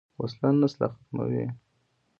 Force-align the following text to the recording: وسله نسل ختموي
وسله 0.19 0.49
نسل 0.61 0.79
ختموي 0.91 1.43